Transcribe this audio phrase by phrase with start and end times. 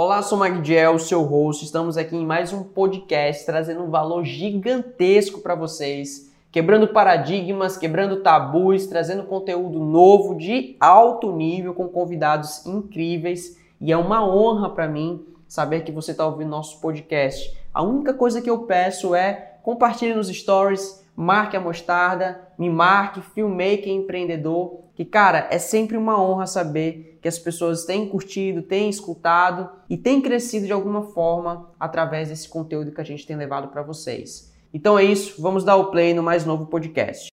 [0.00, 1.64] Olá, sou Magdiel, seu host.
[1.64, 8.22] Estamos aqui em mais um podcast trazendo um valor gigantesco para vocês, quebrando paradigmas, quebrando
[8.22, 13.58] tabus, trazendo conteúdo novo de alto nível com convidados incríveis.
[13.80, 17.52] E é uma honra para mim saber que você está ouvindo nosso podcast.
[17.74, 23.20] A única coisa que eu peço é compartilhe nos stories, marque a mostarda, me marque,
[23.20, 28.88] filmmaker empreendedor, que cara, é sempre uma honra saber que as pessoas têm curtido, têm
[28.88, 33.66] escutado e têm crescido de alguma forma através desse conteúdo que a gente tem levado
[33.66, 34.54] para vocês.
[34.72, 37.26] Então é isso, vamos dar o play no mais novo podcast.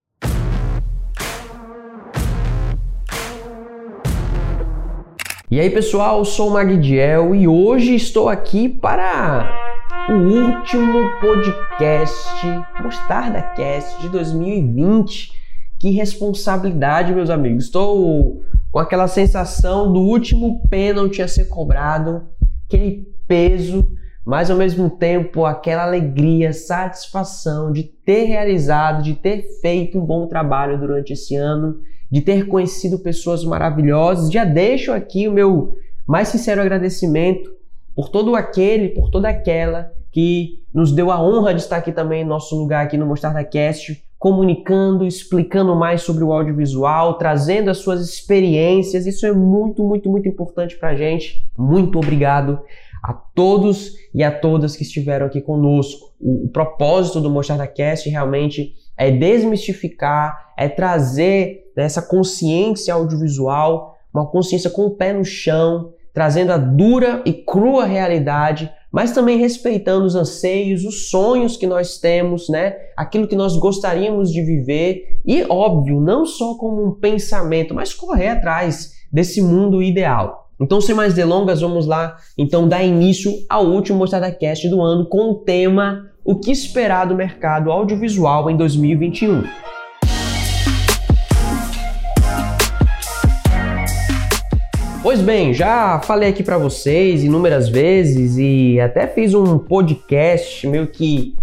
[5.52, 9.65] E aí pessoal, eu sou o Magdiel e hoje estou aqui para
[10.08, 12.46] o último podcast
[12.84, 15.32] Mostarda Cast de 2020.
[15.80, 17.66] Que responsabilidade, meus amigos.
[17.66, 22.22] Estou com aquela sensação do último pênalti a ser cobrado,
[22.68, 23.90] aquele peso,
[24.24, 30.28] mas ao mesmo tempo aquela alegria, satisfação de ter realizado, de ter feito um bom
[30.28, 31.80] trabalho durante esse ano,
[32.12, 34.32] de ter conhecido pessoas maravilhosas.
[34.32, 37.56] Já deixo aqui o meu mais sincero agradecimento
[37.96, 42.22] por todo aquele, por toda aquela que nos deu a honra de estar aqui também
[42.22, 47.80] em nosso lugar aqui no Mostarda Cast, comunicando, explicando mais sobre o audiovisual, trazendo as
[47.80, 49.06] suas experiências.
[49.06, 51.46] Isso é muito, muito, muito importante para a gente.
[51.58, 52.62] Muito obrigado
[53.04, 56.14] a todos e a todas que estiveram aqui conosco.
[56.18, 64.26] O, o propósito do Mostarda Cast realmente é desmistificar, é trazer essa consciência audiovisual, uma
[64.26, 70.06] consciência com o pé no chão, trazendo a dura e crua realidade, mas também respeitando
[70.06, 72.78] os anseios, os sonhos que nós temos, né?
[72.96, 78.30] Aquilo que nós gostaríamos de viver e, óbvio, não só como um pensamento, mas correr
[78.30, 80.50] atrás desse mundo ideal.
[80.62, 85.10] Então, sem mais delongas, vamos lá então dar início ao último Mostrada Cast do ano
[85.10, 89.44] com o tema O que esperar do mercado audiovisual em 2021.
[95.06, 100.88] Pois bem, já falei aqui para vocês inúmeras vezes e até fiz um podcast meio
[100.88, 101.36] que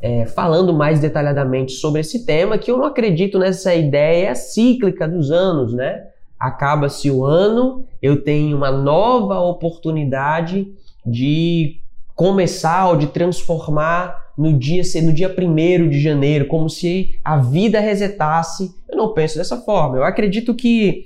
[0.00, 5.30] é, falando mais detalhadamente sobre esse tema, que eu não acredito nessa ideia cíclica dos
[5.30, 6.04] anos, né?
[6.40, 10.72] Acaba-se o ano, eu tenho uma nova oportunidade
[11.04, 11.82] de
[12.14, 17.78] começar ou de transformar no dia no dia 1 de janeiro, como se a vida
[17.78, 18.74] resetasse.
[18.88, 19.98] Eu não penso dessa forma.
[19.98, 21.04] Eu acredito que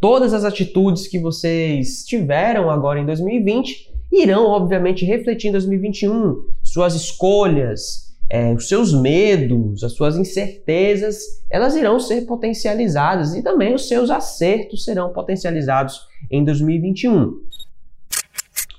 [0.00, 6.36] Todas as atitudes que vocês tiveram agora em 2020 irão, obviamente, refletir em 2021.
[6.62, 11.18] Suas escolhas, é, os seus medos, as suas incertezas,
[11.50, 16.00] elas irão ser potencializadas e também os seus acertos serão potencializados
[16.30, 17.47] em 2021.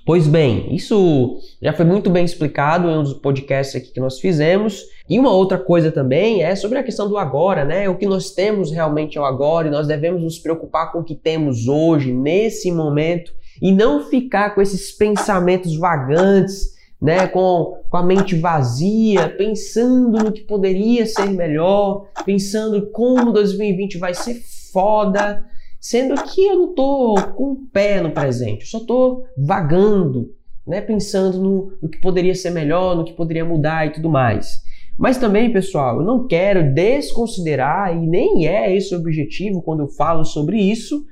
[0.06, 4.20] Pois bem, isso já foi muito bem explicado em um dos podcasts aqui que nós
[4.20, 4.84] fizemos.
[5.10, 7.90] E uma outra coisa também é sobre a questão do agora, né?
[7.90, 11.04] O que nós temos realmente é o agora e nós devemos nos preocupar com o
[11.04, 17.28] que temos hoje, nesse momento, e não ficar com esses pensamentos vagantes, né?
[17.28, 24.14] Com, com a mente vazia, pensando no que poderia ser melhor, pensando como 2020 vai
[24.14, 25.46] ser foda
[25.80, 30.30] Sendo que eu não estou com o pé no presente, eu só estou vagando,
[30.68, 34.62] né, pensando no, no que poderia ser melhor, no que poderia mudar e tudo mais.
[34.98, 39.88] Mas também, pessoal, eu não quero desconsiderar, e nem é esse o objetivo quando eu
[39.88, 41.06] falo sobre isso,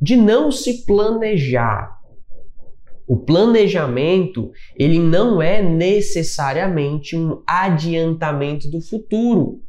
[0.00, 1.94] de não se planejar.
[3.06, 9.60] O planejamento, ele não é necessariamente um adiantamento do futuro,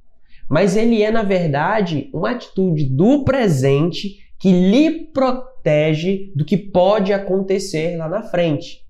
[0.50, 7.12] mas ele é, na verdade, uma atitude do presente que lhe protege do que pode
[7.14, 8.82] acontecer lá na frente.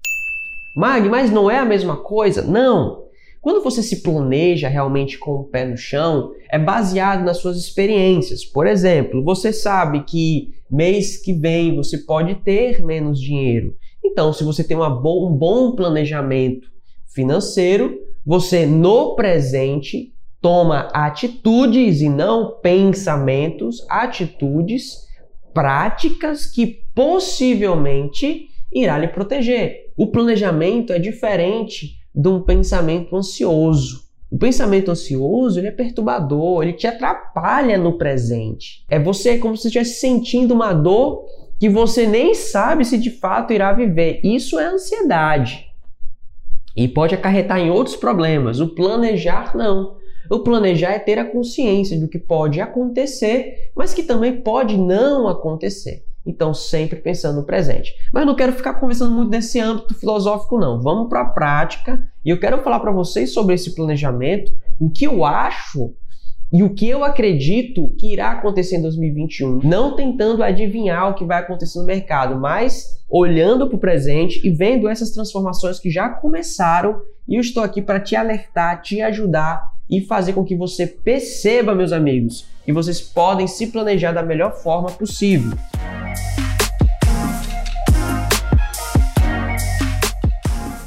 [0.75, 2.41] Mag, mas não é a mesma coisa?
[2.41, 3.08] Não!
[3.41, 8.44] Quando você se planeja realmente com o pé no chão, é baseado nas suas experiências.
[8.44, 13.75] Por exemplo, você sabe que mês que vem você pode ter menos dinheiro.
[14.04, 16.68] Então, se você tem bo um bom planejamento
[17.13, 25.06] financeiro, você no presente toma atitudes e não pensamentos, atitudes
[25.57, 29.92] práticas que possivelmente irá lhe proteger.
[29.98, 34.04] O planejamento é diferente de um pensamento ansioso.
[34.30, 38.86] O pensamento ansioso ele é perturbador, ele te atrapalha no presente.
[38.88, 41.25] É você como se estivesse sentindo uma dor
[41.59, 44.21] que você nem sabe se de fato irá viver.
[44.24, 45.65] Isso é ansiedade.
[46.75, 48.59] E pode acarretar em outros problemas.
[48.59, 49.98] O planejar não.
[50.29, 55.27] O planejar é ter a consciência do que pode acontecer, mas que também pode não
[55.27, 56.03] acontecer.
[56.25, 57.94] então sempre pensando no presente.
[58.12, 60.81] Mas não quero ficar conversando muito nesse âmbito filosófico não.
[60.81, 65.06] Vamos para a prática e eu quero falar para vocês sobre esse planejamento, o que
[65.06, 65.94] eu acho
[66.51, 71.25] e o que eu acredito que irá acontecer em 2021, não tentando adivinhar o que
[71.25, 76.09] vai acontecer no mercado, mas olhando para o presente e vendo essas transformações que já
[76.09, 80.86] começaram, e eu estou aqui para te alertar, te ajudar e fazer com que você
[80.86, 85.57] perceba, meus amigos, que vocês podem se planejar da melhor forma possível.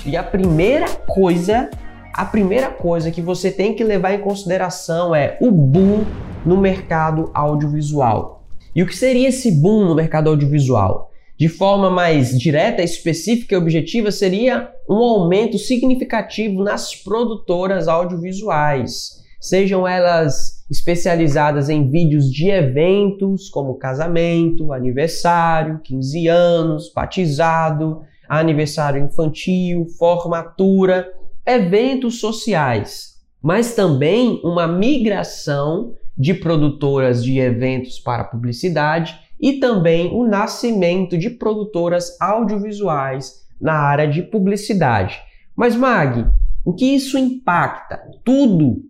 [0.05, 1.71] E a primeira coisa
[2.13, 6.05] a primeira coisa que você tem que levar em consideração é o boom
[6.45, 8.45] no mercado audiovisual.
[8.75, 11.10] E o que seria esse boom no mercado audiovisual?
[11.41, 19.89] De forma mais direta, específica e objetiva, seria um aumento significativo nas produtoras audiovisuais, sejam
[19.89, 31.11] elas especializadas em vídeos de eventos como casamento, aniversário, 15 anos, batizado, aniversário infantil, formatura
[31.47, 40.27] eventos sociais, mas também uma migração de produtoras de eventos para publicidade e também o
[40.27, 45.19] nascimento de produtoras audiovisuais na área de publicidade.
[45.57, 46.27] Mas Mag,
[46.65, 48.01] o que isso impacta?
[48.25, 48.83] Tudo.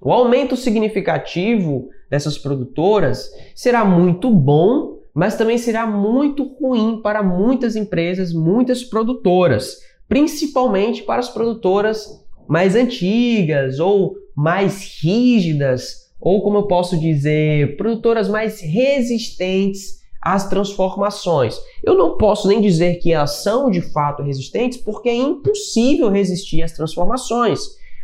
[0.00, 7.74] O aumento significativo dessas produtoras será muito bom, mas também será muito ruim para muitas
[7.74, 12.08] empresas, muitas produtoras principalmente para as produtoras
[12.48, 21.56] mais antigas ou mais rígidas, ou como eu posso dizer, produtoras mais resistentes às transformações.
[21.82, 26.62] Eu não posso nem dizer que elas são de fato resistentes, porque é impossível resistir
[26.62, 27.60] às transformações.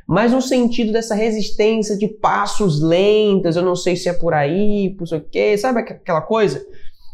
[0.07, 4.95] Mas no sentido dessa resistência de passos lentos, eu não sei se é por aí,
[4.99, 6.65] por sei o quê, sabe aquela coisa?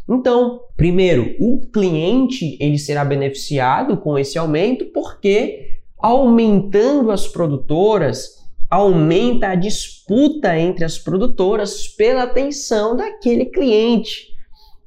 [0.08, 8.39] Então, primeiro, o cliente ele será beneficiado com esse aumento porque aumentando as produtoras,
[8.70, 14.30] aumenta a disputa entre as produtoras pela atenção daquele cliente.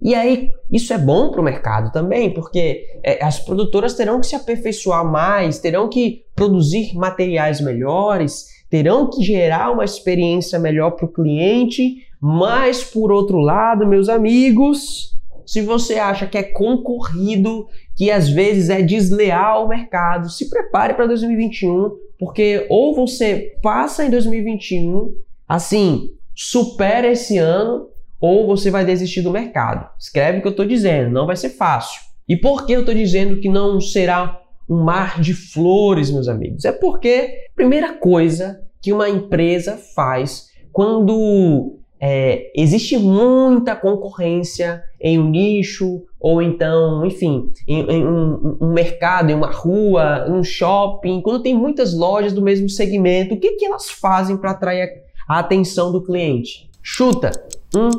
[0.02, 4.28] E aí, isso é bom para o mercado também, porque é, as produtoras terão que
[4.28, 11.06] se aperfeiçoar mais, terão que produzir materiais melhores, terão que gerar uma experiência melhor para
[11.06, 15.14] o cliente, mas por outro lado, meus amigos,
[15.46, 20.94] se você acha que é concorrido, que às vezes é desleal ao mercado, se prepare
[20.94, 25.13] para 2021, porque ou você passa em 2021,
[25.48, 27.88] assim, supera esse ano,
[28.19, 29.90] ou você vai desistir do mercado.
[30.00, 32.01] Escreve o que eu estou dizendo, não vai ser fácil.
[32.28, 34.39] E por que eu estou dizendo que não será
[34.69, 36.63] um mar de flores, meus amigos?
[36.63, 45.30] É porque, primeira coisa que uma empresa faz quando é, existe muita concorrência em um
[45.30, 51.44] nicho, ou então, enfim, em, em um, um, mercado, em uma rua, um shopping, quando
[51.44, 54.90] tem muitas lojas do mesmo segmento, o que, que elas fazem para atrair
[55.28, 56.70] a atenção do cliente?
[56.81, 57.30] Chuta!
[57.75, 57.90] Um,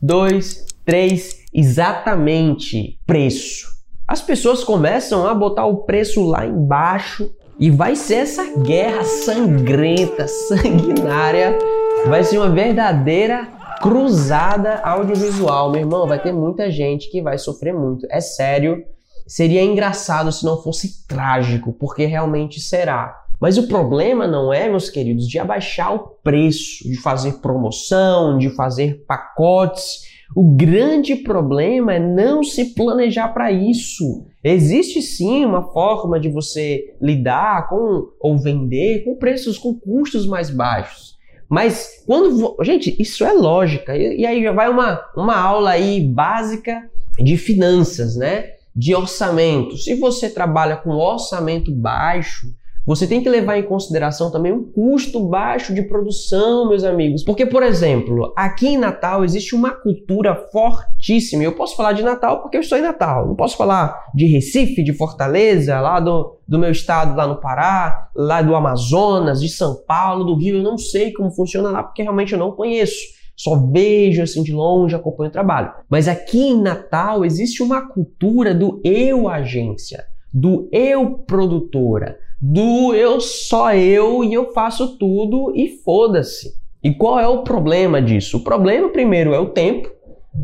[0.00, 3.66] dois, três, exatamente preço.
[4.06, 10.28] As pessoas começam a botar o preço lá embaixo e vai ser essa guerra sangrenta,
[10.28, 11.58] sanguinária
[12.06, 13.46] Vai ser uma verdadeira
[13.80, 16.06] cruzada audiovisual, meu irmão.
[16.06, 18.06] Vai ter muita gente que vai sofrer muito.
[18.10, 18.84] É sério.
[19.26, 23.16] Seria engraçado se não fosse trágico, porque realmente será.
[23.40, 28.50] Mas o problema não é, meus queridos, de abaixar o preço, de fazer promoção, de
[28.50, 30.02] fazer pacotes.
[30.36, 34.26] O grande problema é não se planejar para isso.
[34.44, 40.50] Existe sim uma forma de você lidar com ou vender com preços, com custos mais
[40.50, 41.18] baixos.
[41.50, 42.56] Mas quando.
[42.62, 43.96] Gente, isso é lógica.
[43.96, 46.88] E, e aí já vai uma, uma aula aí básica
[47.18, 48.52] de finanças, né?
[48.74, 49.76] De orçamento.
[49.76, 52.46] Se você trabalha com orçamento baixo,
[52.86, 57.22] você tem que levar em consideração também um custo baixo de produção, meus amigos.
[57.22, 61.42] Porque, por exemplo, aqui em Natal existe uma cultura fortíssima.
[61.42, 63.26] Eu posso falar de Natal porque eu estou em Natal.
[63.26, 68.08] Não posso falar de Recife, de Fortaleza, lá do, do meu estado, lá no Pará,
[68.16, 70.56] lá do Amazonas, de São Paulo, do Rio.
[70.56, 73.20] Eu não sei como funciona lá porque realmente eu não conheço.
[73.36, 75.70] Só vejo assim de longe, acompanho o trabalho.
[75.88, 83.20] Mas aqui em Natal existe uma cultura do eu agência, do eu produtora do eu
[83.20, 86.54] só eu e eu faço tudo e foda-se.
[86.82, 88.38] E qual é o problema disso?
[88.38, 89.90] O problema primeiro é o tempo,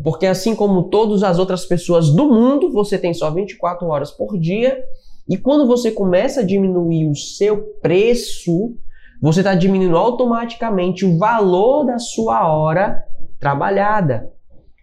[0.03, 4.37] porque assim como todas as outras pessoas do mundo, você tem só 24 horas por
[4.37, 4.77] dia,
[5.27, 8.75] e quando você começa a diminuir o seu preço,
[9.21, 13.03] você está diminuindo automaticamente o valor da sua hora
[13.39, 14.31] trabalhada.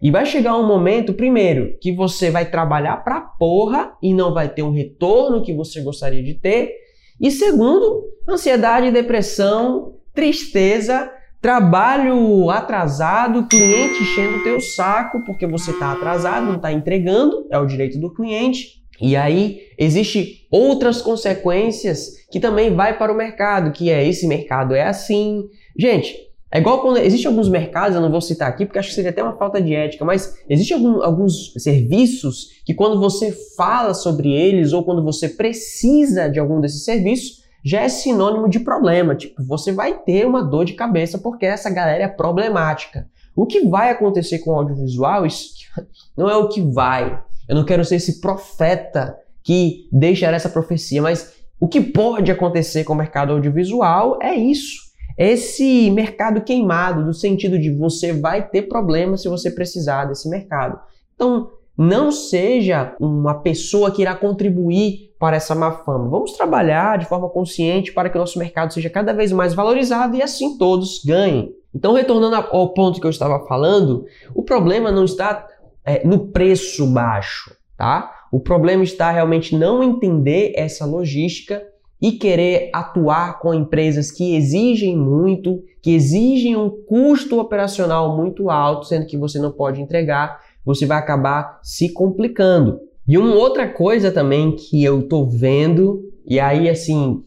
[0.01, 4.49] E vai chegar um momento, primeiro, que você vai trabalhar pra porra e não vai
[4.49, 6.84] ter um retorno que você gostaria de ter.
[7.19, 15.91] E segundo, ansiedade, depressão, tristeza, trabalho atrasado, cliente enchendo o teu saco porque você está
[15.91, 18.83] atrasado, não está entregando, é o direito do cliente.
[18.99, 24.73] E aí existe outras consequências que também vai para o mercado, que é esse mercado
[24.73, 25.43] é assim.
[25.77, 26.15] Gente,
[26.55, 29.09] é igual quando existem alguns mercados, eu não vou citar aqui porque acho que seria
[29.09, 34.31] até uma falta de ética, mas existem algum, alguns serviços que quando você fala sobre
[34.31, 39.15] eles ou quando você precisa de algum desses serviços, já é sinônimo de problema.
[39.15, 43.05] Tipo, você vai ter uma dor de cabeça porque essa galera é problemática.
[43.35, 45.23] O que vai acontecer com o audiovisual
[46.15, 47.21] não é o que vai.
[47.49, 52.85] Eu não quero ser esse profeta que deixar essa profecia, mas o que pode acontecer
[52.85, 54.84] com o mercado audiovisual é isso.
[55.17, 60.79] Esse mercado queimado, no sentido de você vai ter problema se você precisar desse mercado.
[61.15, 66.09] Então, não seja uma pessoa que irá contribuir para essa má fama.
[66.09, 70.15] Vamos trabalhar de forma consciente para que o nosso mercado seja cada vez mais valorizado
[70.15, 71.53] e assim todos ganhem.
[71.73, 75.45] Então, retornando ao ponto que eu estava falando, o problema não está
[75.83, 78.11] é, no preço baixo, tá?
[78.31, 81.61] O problema está realmente não entender essa logística
[82.01, 88.85] e querer atuar com empresas que exigem muito, que exigem um custo operacional muito alto,
[88.85, 92.79] sendo que você não pode entregar, você vai acabar se complicando.
[93.07, 97.23] E uma outra coisa também que eu tô vendo, e aí assim,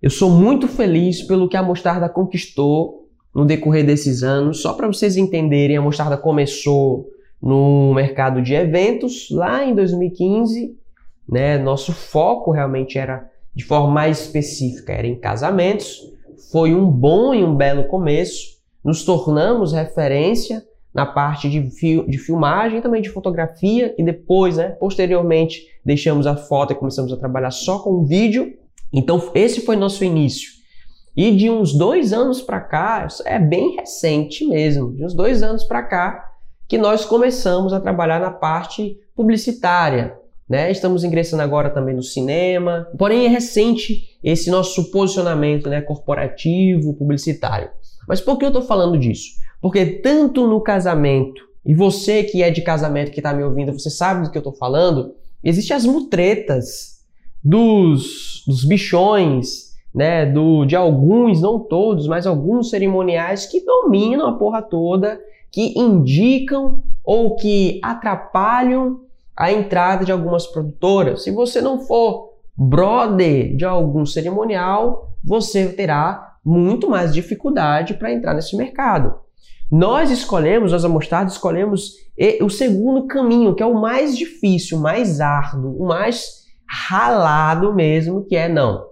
[0.00, 4.62] eu sou muito feliz pelo que a Mostarda conquistou no decorrer desses anos.
[4.62, 7.10] Só para vocês entenderem, a Mostarda começou
[7.42, 10.74] no mercado de eventos lá em 2015,
[11.28, 11.58] né?
[11.58, 16.12] Nosso foco realmente era de forma mais específica, era em casamentos.
[16.52, 18.58] Foi um bom e um belo começo.
[18.84, 24.68] Nos tornamos referência na parte de, fil de filmagem, também de fotografia, e depois, né,
[24.68, 28.54] posteriormente, deixamos a foto e começamos a trabalhar só com o vídeo.
[28.92, 30.50] Então, esse foi nosso início.
[31.16, 35.64] E de uns dois anos para cá, é bem recente mesmo, de uns dois anos
[35.64, 36.30] para cá,
[36.68, 40.14] que nós começamos a trabalhar na parte publicitária.
[40.48, 40.70] Né?
[40.70, 47.68] Estamos ingressando agora também no cinema, porém é recente esse nosso posicionamento né, corporativo, publicitário.
[48.08, 49.32] Mas por que eu estou falando disso?
[49.60, 53.90] Porque tanto no casamento, e você que é de casamento que está me ouvindo, você
[53.90, 57.00] sabe do que eu estou falando, existem as mutretas
[57.42, 64.32] dos, dos bichões, né, do, de alguns, não todos, mas alguns cerimoniais que dominam a
[64.34, 65.18] porra toda,
[65.50, 69.05] que indicam ou que atrapalham
[69.36, 71.22] a entrada de algumas produtoras.
[71.24, 78.32] Se você não for brother de algum cerimonial, você terá muito mais dificuldade para entrar
[78.32, 79.14] nesse mercado.
[79.70, 81.96] Nós escolhemos, nós a Mostarda escolhemos
[82.40, 86.46] o segundo caminho, que é o mais difícil, o mais árduo, o mais
[86.88, 88.86] ralado mesmo, que é não.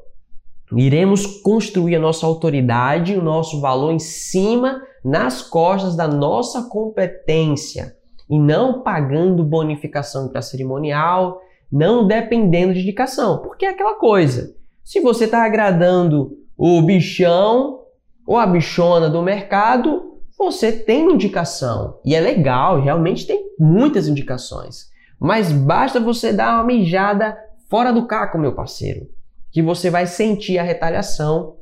[0.77, 7.95] Iremos construir a nossa autoridade, o nosso valor em cima, nas costas da nossa competência
[8.29, 11.41] e não pagando bonificação para cerimonial,
[11.71, 14.55] não dependendo de indicação, porque é aquela coisa.
[14.83, 17.81] Se você está agradando o bichão
[18.27, 24.89] ou a bichona do mercado, você tem indicação e é legal, realmente tem muitas indicações.
[25.19, 27.37] Mas basta você dar uma mijada
[27.71, 29.09] fora do caco, meu parceiro,
[29.51, 31.57] que você vai sentir a retaliação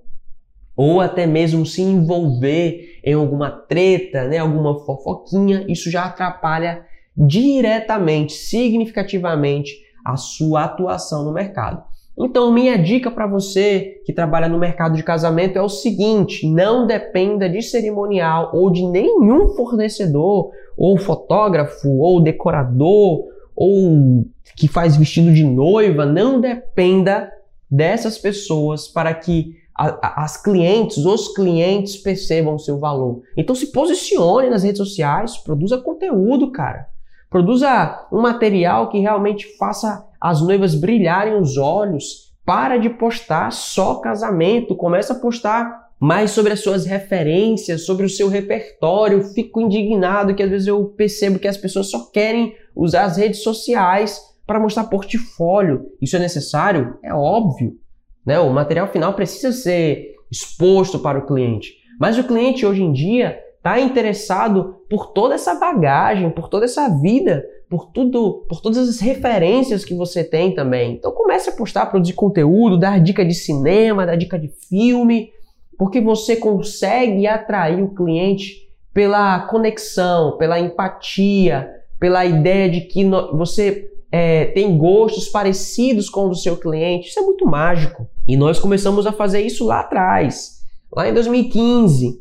[0.77, 6.85] ou até mesmo se envolver em alguma treta, né, alguma fofoquinha, isso já atrapalha
[7.17, 9.73] diretamente, significativamente
[10.05, 11.83] a sua atuação no mercado.
[12.19, 16.87] Então, minha dica para você que trabalha no mercado de casamento é o seguinte: não
[16.87, 23.25] dependa de cerimonial ou de nenhum fornecedor, ou fotógrafo, ou decorador,
[23.57, 24.27] ou
[24.57, 27.31] que faz vestido de noiva, não dependa
[27.71, 29.62] dessas pessoas para que
[30.01, 33.23] as clientes, os clientes percebam o seu valor.
[33.37, 36.87] Então se posicione nas redes sociais, produza conteúdo, cara.
[37.29, 42.33] Produza um material que realmente faça as noivas brilharem os olhos.
[42.45, 48.11] Para de postar só casamento, começa a postar mais sobre as suas referências, sobre o
[48.11, 49.23] seu repertório.
[49.23, 53.43] Fico indignado que às vezes eu percebo que as pessoas só querem usar as redes
[53.43, 55.87] sociais para mostrar portfólio.
[56.01, 56.99] Isso é necessário?
[57.03, 57.79] É óbvio.
[58.25, 58.39] Né?
[58.39, 61.75] O material final precisa ser exposto para o cliente.
[61.99, 66.89] Mas o cliente hoje em dia está interessado por toda essa bagagem, por toda essa
[66.89, 70.93] vida por tudo, por todas as referências que você tem também.
[70.93, 75.31] Então comece a postar, produzir conteúdo, dar dica de cinema, dar dica de filme,
[75.79, 81.67] porque você consegue atrair o cliente pela conexão, pela empatia,
[81.99, 87.09] pela ideia de que você é, tem gostos parecidos com o do seu cliente.
[87.09, 88.07] Isso é muito mágico.
[88.29, 90.61] E nós começamos a fazer isso lá atrás,
[90.95, 92.21] lá em 2015,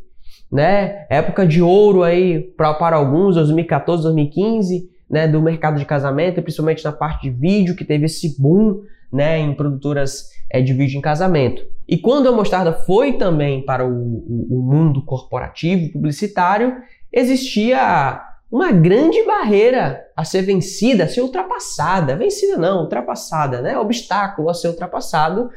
[0.50, 1.06] né?
[1.10, 5.28] Época de ouro aí para alguns, 2014, 2015, né?
[5.28, 8.80] Do mercado de casamento, principalmente na parte de vídeo, que teve esse boom,
[9.12, 9.38] né?
[9.38, 11.62] Em produtoras é, de vídeo em casamento.
[11.86, 16.78] E quando a Mostarda foi também para o, o, o mundo corporativo, publicitário,
[17.12, 22.18] existia uma grande barreira a ser vencida, a ser ultrapassada.
[22.18, 23.78] Vencida não, ultrapassada, né?
[23.78, 25.50] Obstáculo a ser ultrapassado,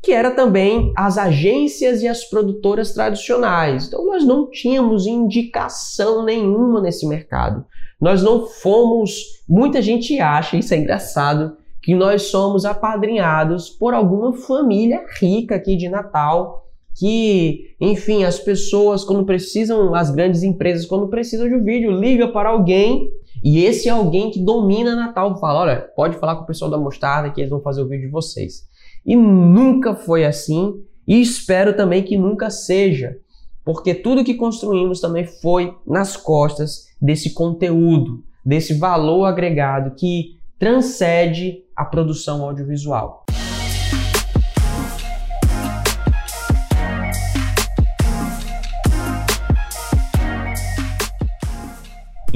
[0.00, 3.88] que era também as agências e as produtoras tradicionais.
[3.88, 7.66] Então nós não tínhamos indicação nenhuma nesse mercado.
[8.00, 14.34] Nós não fomos, muita gente acha, isso é engraçado, que nós somos apadrinhados por alguma
[14.34, 16.65] família rica aqui de Natal
[16.98, 22.28] que, enfim, as pessoas quando precisam, as grandes empresas quando precisam de um vídeo, liga
[22.28, 23.10] para alguém
[23.44, 26.78] e esse é alguém que domina Natal fala, olha, pode falar com o pessoal da
[26.78, 28.62] Mostarda que eles vão fazer o vídeo de vocês.
[29.04, 33.16] E nunca foi assim e espero também que nunca seja,
[33.64, 41.62] porque tudo que construímos também foi nas costas desse conteúdo, desse valor agregado que transcende
[41.76, 43.24] a produção audiovisual.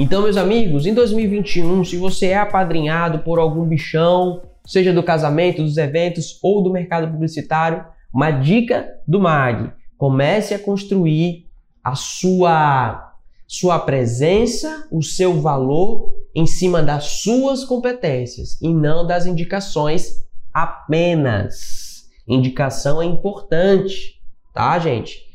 [0.01, 5.61] Então, meus amigos, em 2021, se você é apadrinhado por algum bichão, seja do casamento,
[5.61, 11.45] dos eventos ou do mercado publicitário, uma dica do MAG: comece a construir
[11.83, 13.13] a sua
[13.47, 22.05] sua presença, o seu valor em cima das suas competências e não das indicações apenas.
[22.27, 24.19] Indicação é importante,
[24.51, 25.30] tá, gente?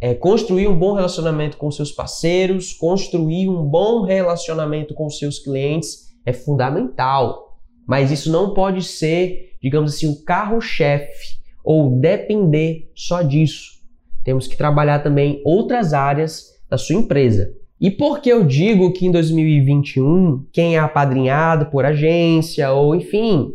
[0.00, 6.14] É, construir um bom relacionamento com seus parceiros, construir um bom relacionamento com seus clientes
[6.24, 7.58] é fundamental.
[7.86, 13.78] Mas isso não pode ser, digamos assim, o carro-chefe ou depender só disso.
[14.24, 17.52] Temos que trabalhar também outras áreas da sua empresa.
[17.80, 23.52] E por que eu digo que em 2021, quem é apadrinhado por agência ou enfim,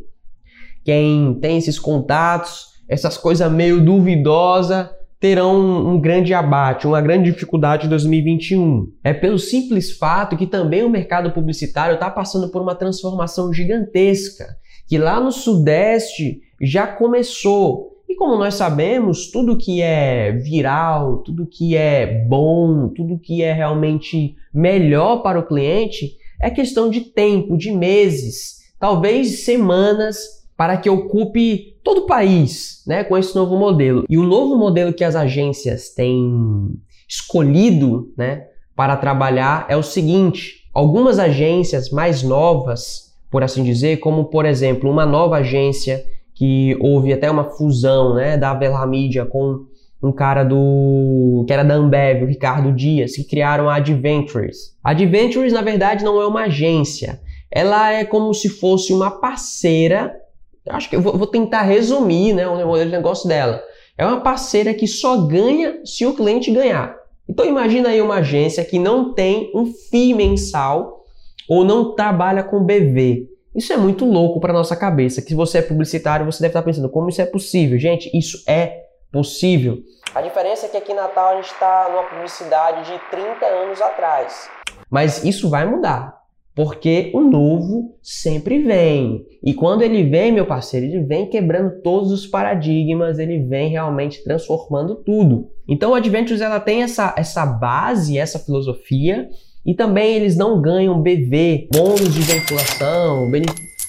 [0.83, 4.89] quem tem esses contatos, essas coisas meio duvidosas,
[5.23, 8.91] terão um, grande abate, uma grande dificuldade em 2021.
[9.01, 14.57] É pelo simples fato que também o mercado publicitário está passando por uma transformação gigantesca,
[14.85, 18.03] que lá no Sudeste já começou.
[18.09, 23.53] E como nós sabemos, tudo que é viral, tudo que é bom, tudo que é
[23.53, 30.89] realmente melhor para o cliente é questão de tempo, de meses, talvez semanas para que
[30.89, 34.05] ocupe todo o país né, com esse novo modelo.
[34.07, 40.61] E o novo modelo que as agências têm escolhido né, para trabalhar é o seguinte:
[40.73, 46.01] algumas agências mais novas, por assim dizer, como por exemplo uma nova agência
[46.33, 49.65] que houve até uma fusão né, da Avelar Media com
[50.01, 54.77] um cara do que era da Ambev, o Ricardo Dias, que criaram a Adventures.
[54.81, 57.19] A Adventures, na verdade, não é uma agência.
[57.51, 60.22] Ela é como se fosse uma parceira
[60.69, 63.61] acho que eu vou, vou tentar resumir né, o modelo de negócio dela.
[63.97, 66.95] É uma parceira que só ganha se o cliente ganhar.
[67.27, 71.05] Então imagina aí uma agência que não tem um FII mensal
[71.49, 73.27] ou não trabalha com BV.
[73.55, 75.21] Isso é muito louco para nossa cabeça.
[75.21, 77.77] Que se você é publicitário, você deve estar pensando como isso é possível.
[77.77, 79.77] Gente, isso é possível.
[80.15, 83.81] A diferença é que aqui em Natal a gente está numa publicidade de 30 anos
[83.81, 84.49] atrás.
[84.89, 86.22] Mas isso vai mudar.
[86.55, 89.25] Porque o novo sempre vem.
[89.43, 94.23] E quando ele vem, meu parceiro, ele vem quebrando todos os paradigmas, ele vem realmente
[94.23, 95.49] transformando tudo.
[95.67, 99.29] Então o Adventures ela tem essa, essa base, essa filosofia,
[99.65, 103.29] e também eles não ganham BV, bônus de vinculação,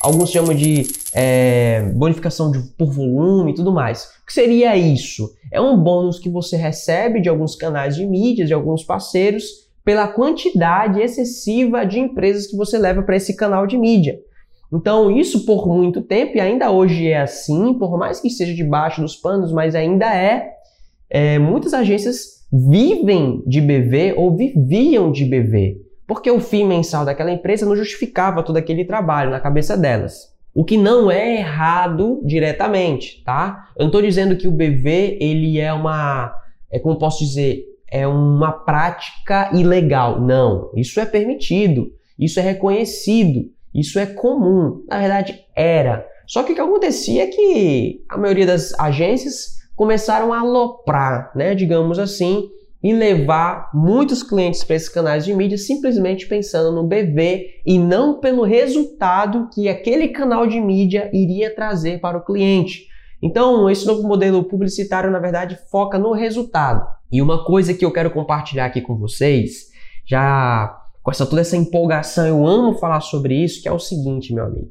[0.00, 4.05] alguns chamam de é, bonificação de, por volume e tudo mais.
[4.22, 5.33] O que seria isso?
[5.50, 10.09] É um bônus que você recebe de alguns canais de mídias, de alguns parceiros, pela
[10.09, 14.18] quantidade excessiva de empresas que você leva para esse canal de mídia.
[14.73, 19.01] Então, isso por muito tempo, e ainda hoje é assim, por mais que seja debaixo
[19.01, 20.53] dos panos, mas ainda é,
[21.09, 27.31] é muitas agências vivem de BV ou viviam de BV, porque o fim mensal daquela
[27.31, 30.33] empresa não justificava todo aquele trabalho na cabeça delas.
[30.55, 33.68] O que não é errado diretamente, tá?
[33.77, 36.33] Eu não estou dizendo que o BV ele é uma,
[36.70, 40.20] é como posso dizer, é uma prática ilegal.
[40.20, 44.85] Não, isso é permitido, isso é reconhecido, isso é comum.
[44.88, 46.04] Na verdade, era.
[46.26, 51.54] Só que o que acontecia é que a maioria das agências começaram a aloprar, né,
[51.54, 52.48] digamos assim,
[52.83, 58.18] e levar muitos clientes para esses canais de mídia simplesmente pensando no BV e não
[58.18, 62.88] pelo resultado que aquele canal de mídia iria trazer para o cliente.
[63.25, 66.87] Então, esse novo modelo publicitário, na verdade, foca no resultado.
[67.11, 69.71] E uma coisa que eu quero compartilhar aqui com vocês,
[70.05, 74.35] já com essa toda essa empolgação, eu amo falar sobre isso, que é o seguinte,
[74.35, 74.69] meu amigo.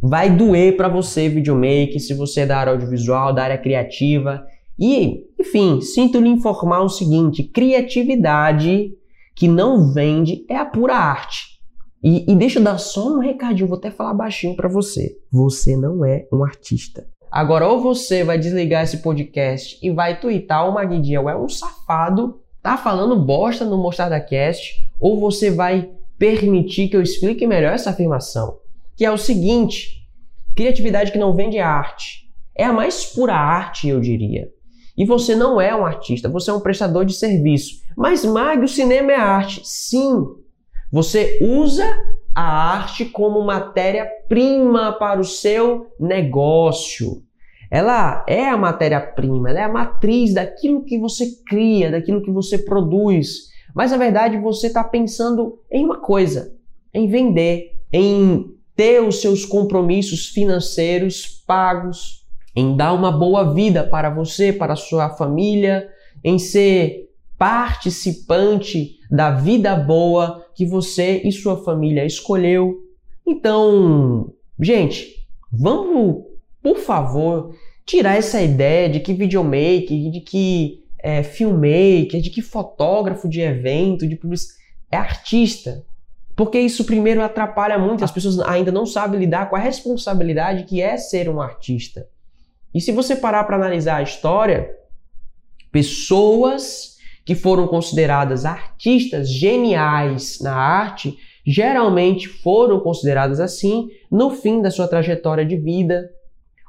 [0.00, 4.46] Vai doer para você, videomaker, se você é da área audiovisual, da área criativa,
[4.78, 8.94] e, enfim, sinto lhe informar o seguinte: criatividade
[9.36, 11.60] que não vende é a pura arte.
[12.02, 15.18] E, e deixa eu dar só um recadinho, vou até falar baixinho para você.
[15.30, 17.06] Você não é um artista.
[17.30, 22.40] Agora, ou você vai desligar esse podcast e vai twittar o Maguidinho é um safado,
[22.60, 27.90] tá falando bosta no Mostarda Cast, ou você vai permitir que eu explique melhor essa
[27.90, 28.58] afirmação,
[28.96, 30.04] que é o seguinte:
[30.56, 32.28] criatividade que não vende arte.
[32.54, 34.50] É a mais pura arte, eu diria.
[34.98, 37.80] E você não é um artista, você é um prestador de serviço.
[37.96, 39.62] Mas, Mag, o cinema é arte.
[39.64, 40.26] Sim,
[40.92, 41.86] você usa
[42.34, 47.22] a arte como matéria-prima para o seu negócio.
[47.70, 52.58] Ela é a matéria-prima, ela é a matriz daquilo que você cria, daquilo que você
[52.58, 53.50] produz.
[53.74, 56.52] Mas na verdade você está pensando em uma coisa:
[56.92, 62.24] em vender, em ter os seus compromissos financeiros pagos,
[62.56, 65.88] em dar uma boa vida para você, para a sua família,
[66.24, 72.82] em ser participante da vida boa que você e sua família escolheu.
[73.26, 76.22] Então, gente, vamos,
[76.62, 83.26] por favor, tirar essa ideia de que videomaker, de que é, filmmaker, de que fotógrafo
[83.26, 85.82] de evento, de publicidade, é artista.
[86.36, 90.82] Porque isso primeiro atrapalha muito, as pessoas ainda não sabem lidar com a responsabilidade que
[90.82, 92.06] é ser um artista.
[92.74, 94.70] E se você parar para analisar a história,
[95.72, 104.70] pessoas que foram consideradas artistas geniais na arte geralmente foram consideradas assim no fim da
[104.70, 106.10] sua trajetória de vida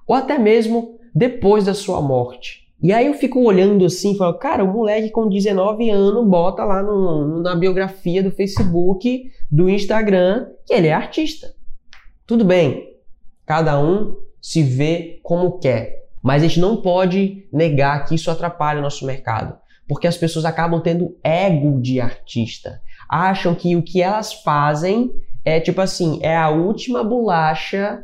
[0.07, 2.61] ou até mesmo depois da sua morte.
[2.81, 6.81] E aí eu fico olhando assim falo, cara, o moleque com 19 anos bota lá
[6.81, 11.53] no, na biografia do Facebook, do Instagram, que ele é artista.
[12.25, 12.97] Tudo bem,
[13.45, 16.01] cada um se vê como quer.
[16.23, 19.57] Mas a gente não pode negar que isso atrapalha o nosso mercado,
[19.91, 22.81] porque as pessoas acabam tendo ego de artista.
[23.09, 25.11] Acham que o que elas fazem
[25.43, 28.01] é tipo assim, é a última bolacha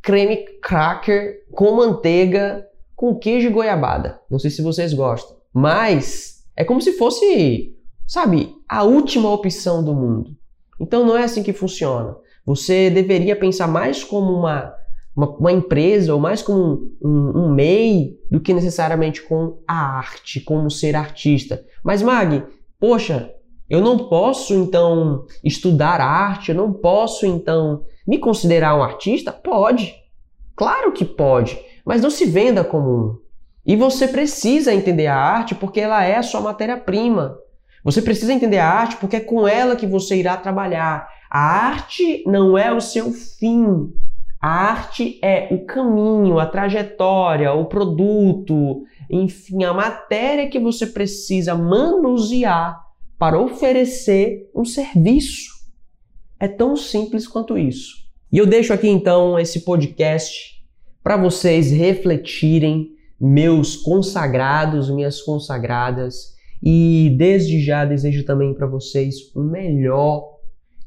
[0.00, 4.20] creme cracker com manteiga com queijo e goiabada.
[4.30, 9.92] Não sei se vocês gostam, mas é como se fosse, sabe, a última opção do
[9.92, 10.36] mundo.
[10.80, 12.14] Então não é assim que funciona.
[12.46, 14.72] Você deveria pensar mais como uma
[15.16, 19.96] uma, uma empresa ou mais como um, um, um MEI do que necessariamente com a
[19.98, 21.64] arte, como ser artista.
[21.82, 22.44] Mas Mag,
[22.78, 23.30] poxa,
[23.68, 29.32] eu não posso então estudar arte, eu não posso então me considerar um artista?
[29.32, 29.94] Pode,
[30.54, 33.24] claro que pode, mas não se venda como um.
[33.66, 37.38] E você precisa entender a arte porque ela é a sua matéria-prima.
[37.82, 41.08] Você precisa entender a arte porque é com ela que você irá trabalhar.
[41.30, 43.92] A arte não é o seu fim.
[44.44, 51.54] A arte é o caminho, a trajetória, o produto, enfim, a matéria que você precisa
[51.54, 52.78] manusear
[53.18, 55.50] para oferecer um serviço.
[56.38, 57.94] É tão simples quanto isso.
[58.30, 60.62] E eu deixo aqui então esse podcast
[61.02, 69.42] para vocês refletirem, meus consagrados, minhas consagradas, e desde já desejo também para vocês o
[69.42, 70.34] melhor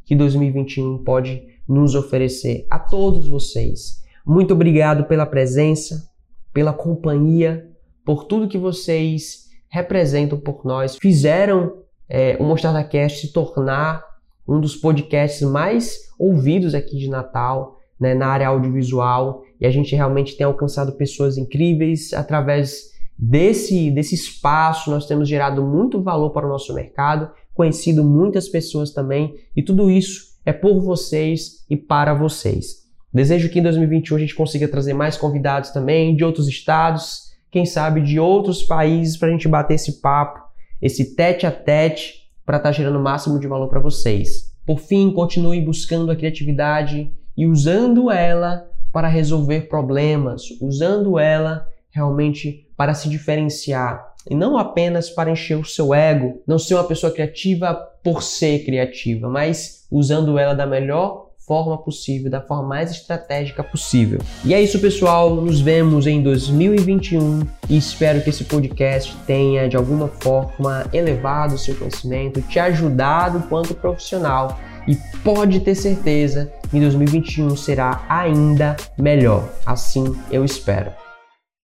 [0.06, 4.02] que 2021 pode nos oferecer a todos vocês.
[4.26, 6.10] Muito obrigado pela presença,
[6.54, 7.70] pela companhia,
[8.06, 14.04] por tudo que vocês representam por nós, fizeram é, o Mostarda Cast se tornar
[14.48, 19.96] um dos podcasts mais ouvidos aqui de Natal, né, na área audiovisual, e a gente
[19.96, 24.90] realmente tem alcançado pessoas incríveis através desse, desse espaço.
[24.90, 29.92] Nós temos gerado muito valor para o nosso mercado, conhecido muitas pessoas também, e tudo
[29.92, 32.88] isso é por vocês e para vocês.
[33.14, 37.66] Desejo que em 2021 a gente consiga trazer mais convidados também de outros estados, quem
[37.66, 40.40] sabe de outros países para a gente bater esse papo,
[40.82, 44.56] esse tete a tete para estar tá gerando o máximo de valor para vocês.
[44.66, 52.70] Por fim, continue buscando a criatividade e usando ela para resolver problemas, usando ela realmente
[52.78, 57.12] para se diferenciar e não apenas para encher o seu ego, não ser uma pessoa
[57.12, 63.64] criativa por ser criativa, mas usando ela da melhor forma possível, da forma mais estratégica
[63.64, 64.20] possível.
[64.44, 65.34] E é isso, pessoal.
[65.36, 71.58] Nos vemos em 2021 e espero que esse podcast tenha de alguma forma elevado o
[71.58, 78.76] seu conhecimento, te ajudado quanto profissional e pode ter certeza que em 2021 será ainda
[78.98, 79.48] melhor.
[79.66, 81.07] Assim eu espero.